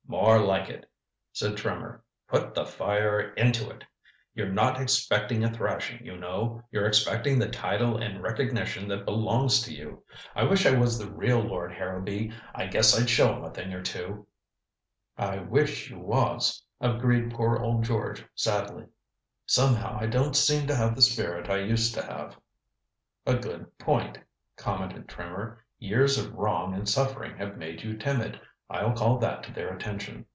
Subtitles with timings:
[0.07, 0.89] "More like it,"
[1.31, 2.03] said Trimmer.
[2.27, 3.85] "Put the fire into it.
[4.35, 6.61] You're not expecting a thrashing, you know.
[6.69, 10.03] You're expecting the title and recognition that belongs to you.
[10.35, 12.33] I wish I was the real Lord Harrowby.
[12.53, 14.27] I guess I'd show 'em a thing or two."
[15.17, 18.87] "I wish you was," agreed poor old George sadly.
[19.45, 22.37] "Somehow, I don't seem to have the spirit I used to have."
[23.25, 24.17] "A good point,"
[24.57, 25.63] commented Trimmer.
[25.79, 28.41] "Years of wrong and suffering have made you timid.
[28.69, 30.27] I'll call that to their attention.